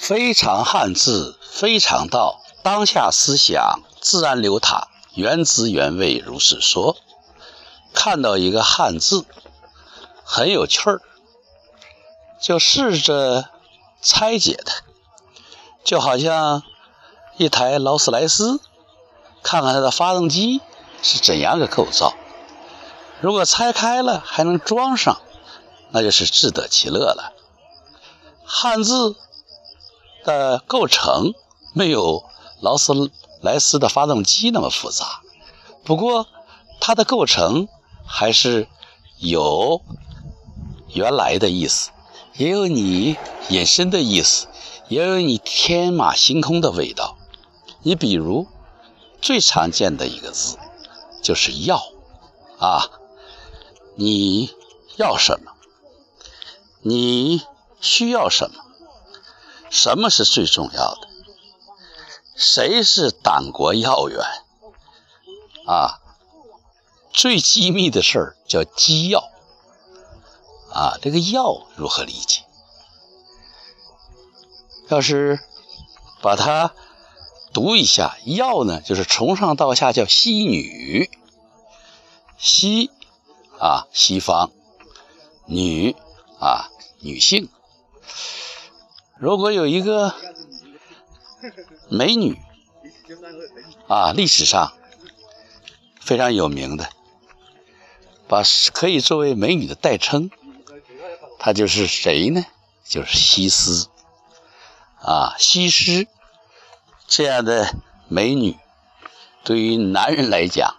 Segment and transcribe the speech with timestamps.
[0.00, 6.96] 非常汉字，非常道，当下思想自然流淌，原汁原味如是说。
[7.92, 9.26] 看到一个汉字
[10.24, 11.02] 很有趣儿，
[12.40, 13.50] 就试着
[14.00, 14.72] 拆解它，
[15.84, 16.62] 就好像
[17.36, 18.58] 一台劳斯莱斯，
[19.42, 20.62] 看看它的发动机
[21.02, 22.14] 是怎样个构造。
[23.20, 25.20] 如果拆开了还能装上，
[25.90, 27.34] 那就是自得其乐了。
[28.46, 29.14] 汉字
[30.24, 31.34] 的构成
[31.72, 32.24] 没有
[32.60, 35.22] 劳斯莱斯的发动机那么复杂，
[35.84, 36.26] 不过
[36.80, 37.68] 它的构成
[38.06, 38.68] 还是
[39.18, 39.80] 有
[40.92, 41.90] 原来的意思，
[42.34, 43.16] 也有你
[43.48, 44.46] 引申的意思，
[44.88, 47.16] 也有你天马行空的味道。
[47.82, 48.46] 你比如
[49.20, 50.58] 最常见的一个字
[51.22, 51.82] 就是“要”，
[52.58, 52.90] 啊。
[53.96, 54.50] 你
[54.96, 55.52] 要什么？
[56.80, 57.42] 你
[57.82, 58.64] 需要什么？
[59.70, 61.08] 什么是最重要的？
[62.34, 64.20] 谁是党国要员？
[65.66, 66.00] 啊，
[67.12, 69.30] 最机密的事儿叫机要。
[70.72, 72.42] 啊，这个要如何理解？
[74.88, 75.40] 要是
[76.20, 76.74] 把它
[77.52, 81.10] 读一下，要呢，就是从上到下叫西女，
[82.38, 82.90] 西。
[83.58, 84.50] 啊，西方
[85.44, 85.94] 女
[86.40, 87.50] 啊，女性。
[89.20, 90.14] 如果有一个
[91.90, 92.40] 美女
[93.86, 94.72] 啊，历史上
[96.00, 96.88] 非常有名的，
[98.26, 100.30] 把可以作为美女的代称，
[101.38, 102.46] 她就是谁呢？
[102.82, 103.88] 就是西施
[105.02, 106.08] 啊，西施
[107.06, 107.74] 这样的
[108.08, 108.56] 美女，
[109.44, 110.76] 对于男人来讲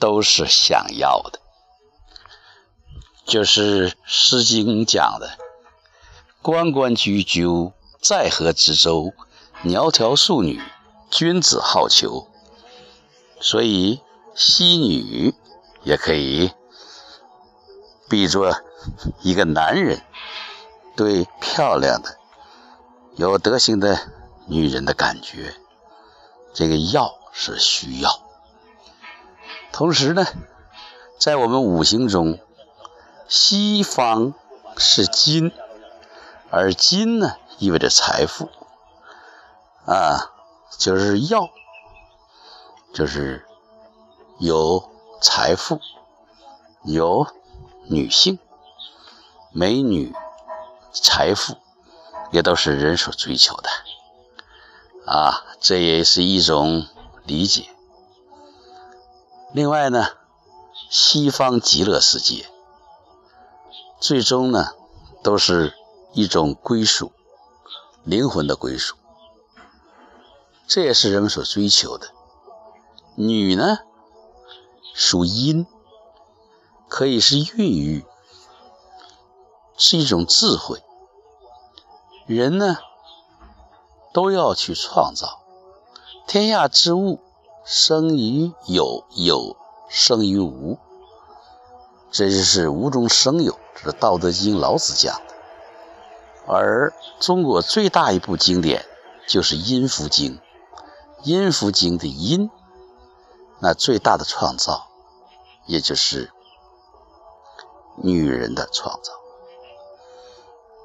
[0.00, 1.38] 都是想要的。
[3.24, 5.38] 就是《诗经》讲的
[6.40, 9.12] “关关雎鸠，在河之洲，
[9.64, 10.60] 窈窕淑女，
[11.10, 12.26] 君子好逑”。
[13.40, 14.00] 所以，
[14.34, 15.34] 西女
[15.82, 16.52] 也可以
[18.08, 18.54] 比作
[19.22, 20.00] 一个男人
[20.96, 22.16] 对漂亮的、
[23.16, 23.98] 有德行的
[24.46, 25.54] 女人的感觉。
[26.54, 28.20] 这个“要”是需要。
[29.72, 30.26] 同时呢，
[31.18, 32.38] 在我们五行中。
[33.30, 34.32] 西方
[34.78, 35.52] 是金，
[36.50, 38.48] 而金呢意味着财富，
[39.84, 40.32] 啊，
[40.78, 41.50] 就是要，
[42.94, 43.46] 就是
[44.38, 45.80] 有财富，
[46.84, 47.26] 有
[47.88, 48.38] 女性、
[49.52, 50.14] 美女、
[50.92, 51.56] 财富，
[52.30, 53.68] 也都是人所追求的，
[55.06, 56.86] 啊，这也是一种
[57.24, 57.68] 理解。
[59.52, 60.08] 另外呢，
[60.90, 62.46] 西方极乐世界。
[64.00, 64.74] 最终呢，
[65.24, 65.74] 都是
[66.18, 67.12] 一种归属，
[68.02, 68.96] 灵魂的归属，
[70.66, 72.08] 这也是人们所追求的。
[73.14, 73.78] 女呢，
[74.94, 75.64] 属阴，
[76.88, 78.04] 可以是孕育，
[79.76, 80.82] 是一种智慧。
[82.26, 82.78] 人呢，
[84.12, 85.44] 都要去创造。
[86.26, 87.20] 天下之物，
[87.64, 89.56] 生于有，有
[89.88, 90.78] 生于无，
[92.10, 93.56] 这就是无中生有。
[93.76, 95.22] 这是《道德经》老子讲，
[96.48, 98.86] 而中国最大一部经典
[99.26, 100.36] 就是《阴符经》。
[101.22, 102.50] 《阴符经》的阴，
[103.60, 104.88] 那最大的创造，
[105.66, 106.32] 也就是
[107.96, 109.12] 女人的创造。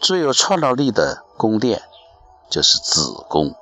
[0.00, 1.82] 最有创造力的宫殿
[2.50, 3.54] 就是子宫。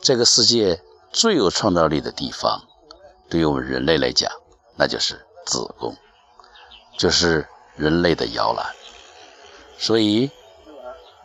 [0.00, 0.82] 这个世界
[1.12, 2.62] 最有创造力的地方，
[3.28, 4.32] 对于我们人类来讲，
[4.76, 5.96] 那就是子宫，
[6.98, 7.46] 就是。
[7.76, 8.72] 人类的摇篮，
[9.76, 10.30] 所以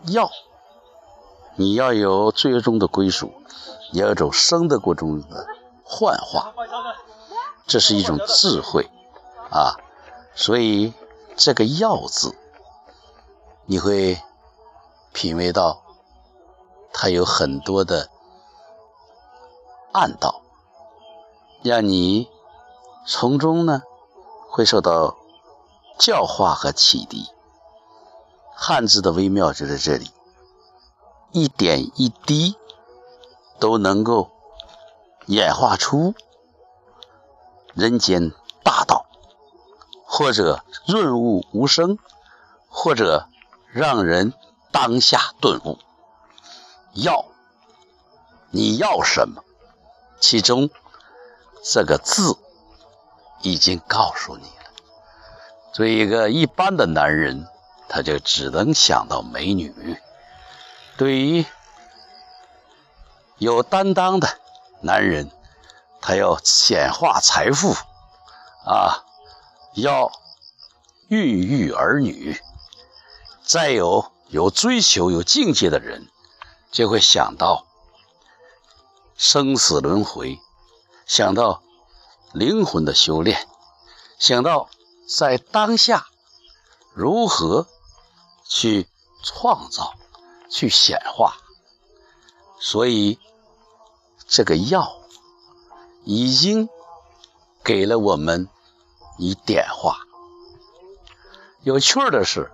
[0.03, 0.29] 要
[1.55, 3.33] 你要有最终的归属，
[3.91, 5.45] 你要有种生的过程中的
[5.83, 6.53] 幻化，
[7.67, 8.89] 这是一种智慧
[9.51, 9.75] 啊。
[10.33, 10.93] 所以
[11.35, 12.35] 这个“要”字，
[13.65, 14.21] 你会
[15.11, 15.81] 品味到
[16.93, 18.09] 它有很多的
[19.91, 20.41] 暗道，
[21.61, 22.29] 让你
[23.05, 23.83] 从中呢
[24.49, 25.17] 会受到。
[26.01, 27.29] 教化和启迪，
[28.61, 30.11] 汉字的微妙就在这里，
[31.31, 32.57] 一点一滴
[33.57, 34.31] 都能够
[35.27, 36.13] 演化出
[37.73, 39.05] 人间大道，
[40.03, 41.97] 或者润物无声，
[42.67, 43.29] 或者
[43.71, 44.33] 让人
[44.73, 45.79] 当下顿悟。
[46.91, 47.27] 要，
[48.51, 49.41] 你要什么？
[50.19, 50.69] 其中
[51.63, 52.35] 这个字
[53.41, 54.43] 已经告诉你。
[54.43, 54.65] 了。
[55.71, 57.47] 作为一个一般的男人，
[57.89, 59.99] 他就只能想到美女，
[60.95, 61.45] 对于
[63.39, 64.39] 有担当的
[64.81, 65.31] 男人，
[65.99, 67.73] 他要显化财富
[68.65, 69.03] 啊，
[69.73, 70.11] 要
[71.07, 72.39] 孕育儿女；
[73.43, 76.07] 再有有追求、有境界的人，
[76.71, 77.65] 就会想到
[79.15, 80.39] 生死轮回，
[81.07, 81.63] 想到
[82.33, 83.47] 灵魂的修炼，
[84.19, 84.69] 想到
[85.07, 86.05] 在当下
[86.93, 87.67] 如何
[88.49, 88.85] 去
[89.23, 89.93] 创造。
[90.51, 91.35] 去显化，
[92.59, 93.19] 所以
[94.27, 94.99] 这个药
[96.03, 96.67] 已经
[97.63, 98.49] 给了我们
[99.19, 99.99] 以点化。
[101.61, 102.51] 有趣儿的是，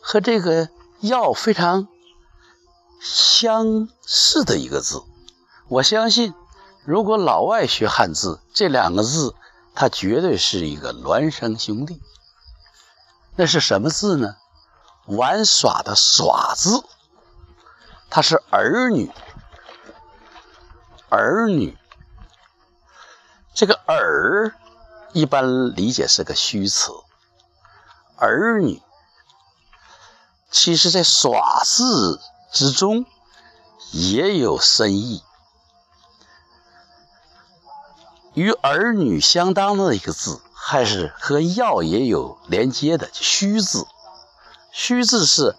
[0.00, 1.86] 和这个药非常
[3.00, 5.04] 相似的一个字，
[5.68, 6.34] 我相信，
[6.84, 9.36] 如果老外学汉字，这两个字，
[9.76, 12.02] 它绝对是一个孪生兄弟。
[13.36, 14.34] 那是什么字呢？
[15.06, 16.84] 玩耍的“耍”字。
[18.08, 19.10] 它是儿女，
[21.08, 21.76] 儿女，
[23.52, 24.54] 这个儿
[25.12, 26.92] 一般理解是个虚词，
[28.16, 28.80] 儿女，
[30.50, 32.20] 其实在耍字
[32.52, 33.04] 之中
[33.90, 35.22] 也有深意。
[38.34, 43.86] 与儿女相当的一个字，还是和药也有连接的虚字，
[44.78, 45.56] 虚字是。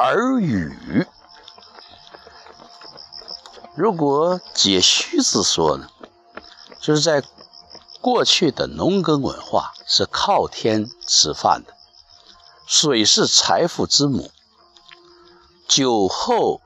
[0.00, 1.06] 耳语，
[3.76, 5.88] 如果解虚字说呢，
[6.80, 7.22] 就是在
[8.00, 11.72] 过去的农耕文化是靠天吃饭的，
[12.66, 14.32] 水是财富之母，
[15.68, 16.60] 酒后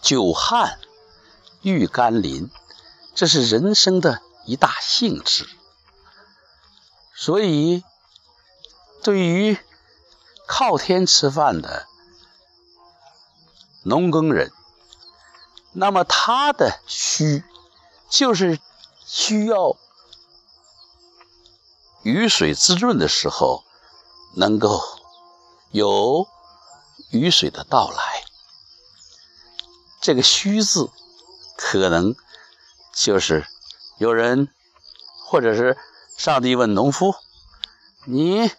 [0.00, 0.80] 久旱
[1.60, 2.50] 遇甘霖，
[3.14, 5.48] 这是人生的一大幸事。
[7.14, 7.84] 所以，
[9.04, 9.56] 对于
[10.46, 11.86] 靠天吃饭的。
[13.84, 14.52] 农耕人，
[15.72, 17.44] 那么他的需
[18.08, 18.60] 就是
[19.04, 19.76] 需要
[22.02, 23.64] 雨水滋润的时候，
[24.36, 24.80] 能够
[25.70, 26.28] 有
[27.10, 28.24] 雨水的到来。
[30.00, 30.90] 这个“需”字，
[31.56, 32.14] 可能
[32.94, 33.46] 就是
[33.98, 34.48] 有人，
[35.26, 35.76] 或者是
[36.16, 37.14] 上帝问农夫
[38.06, 38.50] ：“你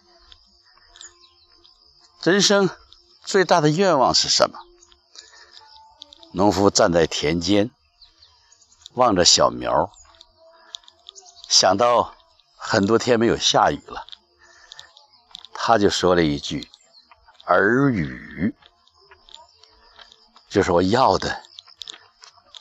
[2.24, 2.70] 人生
[3.22, 4.58] 最大的愿望是什么？”
[6.32, 7.70] 农夫站在田间，
[8.94, 9.92] 望着小苗，
[11.50, 12.14] 想到
[12.56, 14.06] 很多天没有下雨了，
[15.52, 16.70] 他就说了一句
[17.44, 18.54] ：“儿雨。”
[20.48, 21.42] 就是我要的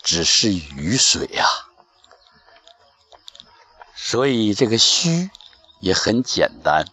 [0.03, 1.45] 只是雨水呀。
[3.95, 5.31] 所以这个虚
[5.79, 6.85] 也很简单，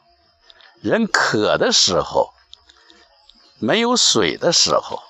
[0.80, 2.32] 人渴的时候，
[3.60, 5.00] 没有水的时候。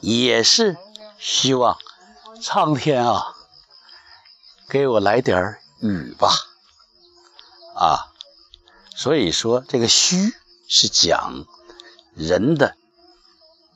[0.00, 0.76] 也是
[1.20, 1.78] 希望
[2.42, 3.36] 苍天啊，
[4.68, 6.28] 给我来点雨吧，
[7.76, 8.10] 啊，
[8.96, 10.34] 所以说这个虚
[10.66, 11.44] 是讲
[12.16, 12.76] 人的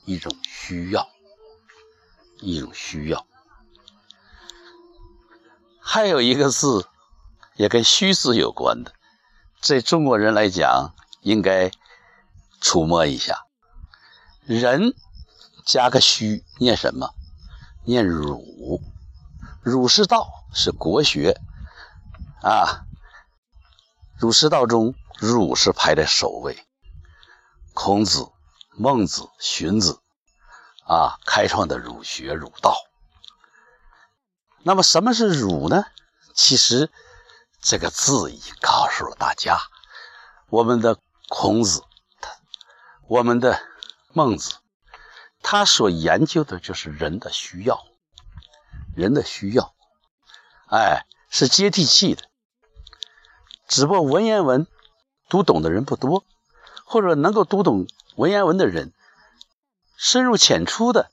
[0.05, 1.09] 一种需要，
[2.41, 3.25] 一种需要。
[5.81, 6.89] 还有一个字
[7.55, 8.93] 也跟虚字有关的，
[9.61, 11.71] 在中国人来讲应该
[12.61, 13.45] 触摸一下，
[14.45, 14.95] 人。
[15.65, 17.13] 加个虚，念什么？
[17.85, 18.81] 念儒。
[19.63, 21.41] 儒释道是国学
[22.41, 22.87] 啊。
[24.17, 26.65] 儒释道中，儒是排在首位。
[27.75, 28.29] 孔子、
[28.71, 30.01] 孟子、荀子
[30.87, 32.77] 啊，开创的儒学、儒道。
[34.63, 35.85] 那么，什么是儒呢？
[36.33, 36.93] 其实
[37.61, 39.59] 这个字已告诉了大家：
[40.49, 40.97] 我们的
[41.29, 41.83] 孔子，
[43.09, 43.61] 我们的
[44.13, 44.57] 孟子。
[45.43, 47.85] 他所研究的就是人的需要，
[48.97, 49.75] 人的需要，
[50.69, 52.25] 哎，是接地气的。
[53.69, 54.67] 只不过文言文
[55.29, 56.25] 读懂的人不多，
[56.85, 57.87] 或者能够读懂
[58.17, 58.93] 文言文的人，
[59.97, 61.11] 深入浅出的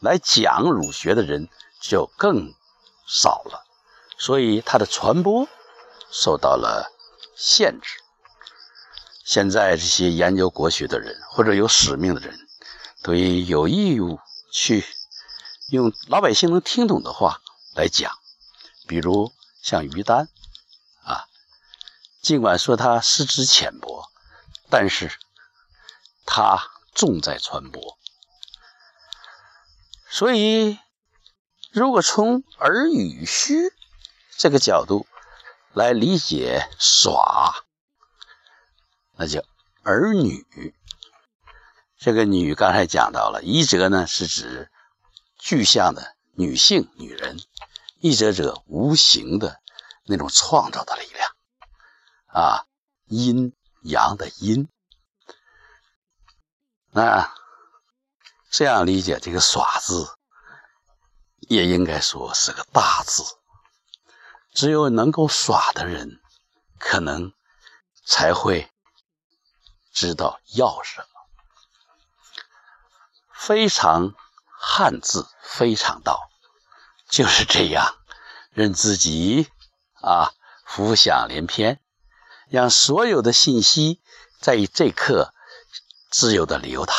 [0.00, 1.48] 来讲儒学的人
[1.80, 2.54] 就更
[3.06, 3.64] 少了，
[4.16, 5.46] 所以它的传播
[6.10, 6.90] 受到了
[7.36, 8.03] 限制。
[9.24, 12.38] 现在这些研究国学的人，或者有使命的人。
[13.02, 14.20] 对，有义务
[14.52, 14.84] 去
[15.68, 17.40] 用老百姓能听懂的话
[17.74, 18.12] 来讲，
[18.86, 20.28] 比如像于丹
[21.02, 21.24] 啊，
[22.22, 24.10] 尽管说他师资浅薄，
[24.70, 25.10] 但是
[26.26, 27.98] 他重在传播。
[30.08, 30.78] 所以，
[31.72, 33.72] 如果从耳语虚
[34.36, 35.06] 这个角度
[35.72, 37.63] 来理解耍，
[39.16, 39.42] 那叫
[39.82, 40.44] 儿女。
[41.96, 44.70] 这个女刚才讲到了，一者呢是指
[45.38, 47.36] 具象的女性、女人；
[48.00, 49.60] 一者者无形的
[50.04, 51.30] 那种创造的力量，
[52.26, 52.66] 啊，
[53.06, 54.68] 阴阳的阴。
[56.90, 57.34] 那
[58.50, 60.14] 这样理解这个“耍”字，
[61.40, 63.22] 也应该说是个大字。
[64.52, 66.20] 只有能够耍的人，
[66.78, 67.32] 可能
[68.04, 68.70] 才会
[69.94, 71.06] 知道要什么。
[73.32, 74.14] 非常
[74.58, 76.30] 汉字，非常道，
[77.08, 77.94] 就是这样，
[78.50, 79.48] 任自己
[80.00, 80.32] 啊
[80.66, 81.78] 浮想联翩，
[82.48, 84.00] 让所有的信息
[84.40, 85.32] 在于这刻
[86.10, 86.96] 自由的流淌，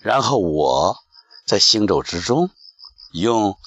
[0.00, 0.98] 然后我
[1.46, 2.50] 在行走之中
[3.12, 3.58] 用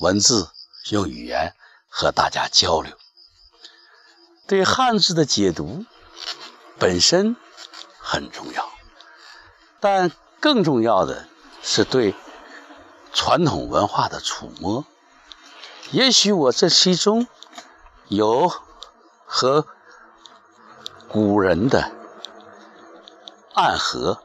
[0.00, 0.50] 文字、
[0.90, 1.54] 用语言
[1.88, 2.96] 和大家交流。
[4.46, 5.84] 对汉字的解读
[6.78, 7.34] 本身
[8.04, 8.68] 很重要，
[9.80, 10.12] 但。
[10.40, 11.26] 更重要的
[11.62, 12.14] 是对
[13.14, 14.84] 传统文化的触摸。
[15.90, 17.26] 也许我这其中
[18.08, 18.52] 有
[19.24, 19.66] 和
[21.08, 21.90] 古人的
[23.54, 24.22] 暗合，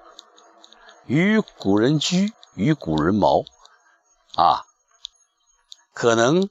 [1.05, 3.45] 与古人居，与古人谋，
[4.35, 4.65] 啊，
[5.93, 6.49] 可能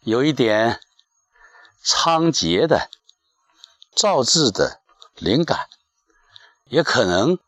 [0.00, 0.80] 有一点
[1.80, 2.90] 仓颉的
[3.94, 4.80] 造字的
[5.14, 5.68] 灵感，
[6.68, 7.38] 也可能。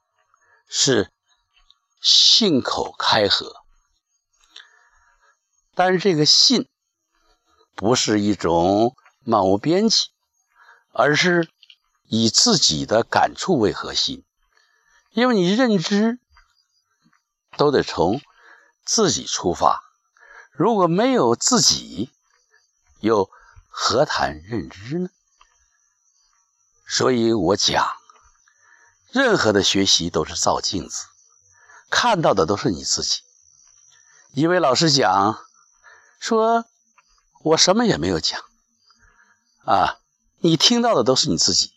[0.73, 1.11] 是
[2.01, 3.65] 信口开河，
[5.75, 6.69] 但是这个信
[7.75, 10.11] 不是一种漫无边际，
[10.93, 11.51] 而是
[12.05, 14.25] 以自己的感触为核心，
[15.11, 16.21] 因为你认知
[17.57, 18.21] 都得从
[18.85, 19.83] 自己出发，
[20.53, 22.13] 如果没有自己，
[23.01, 23.29] 又
[23.69, 25.11] 何谈认知呢？
[26.87, 28.00] 所以我讲。
[29.13, 31.07] 任何的学习都是照镜子，
[31.91, 33.23] 看到的都是你自己。
[34.33, 35.45] 一位老师讲
[36.21, 36.65] 说
[37.43, 38.41] ：“我什么也没有讲，
[39.65, 39.99] 啊，
[40.39, 41.73] 你听到的都是你自己。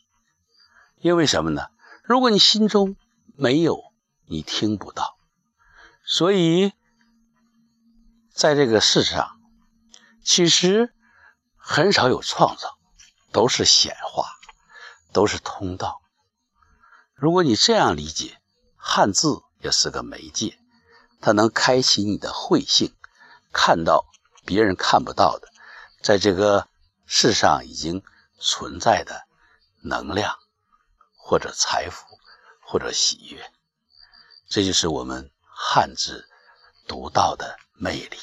[0.98, 1.70] 因为什么呢？
[2.04, 2.96] 如果你心中
[3.36, 3.92] 没有，
[4.28, 5.18] 你听不到。
[6.06, 6.74] 所以，
[8.32, 9.42] 在这个世上，
[10.24, 10.94] 其实
[11.58, 12.78] 很少有创造，
[13.32, 14.28] 都是显化，
[15.12, 16.00] 都是通道。”
[17.24, 18.42] 如果你这样理解，
[18.76, 20.60] 汉字也是个媒介，
[21.22, 22.94] 它能开启你的慧性，
[23.54, 24.12] 看到
[24.46, 25.48] 别人看不到的，
[26.02, 26.68] 在这个
[27.06, 28.04] 世上已经
[28.42, 29.26] 存在的
[29.84, 30.38] 能量，
[31.16, 32.06] 或者财富，
[32.60, 33.54] 或者喜悦，
[34.50, 36.28] 这就是我们汉字
[36.90, 38.18] 独到的魅力。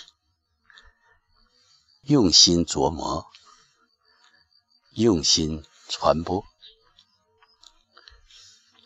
[2.02, 3.30] 用心琢磨，
[4.90, 6.49] 用心传播。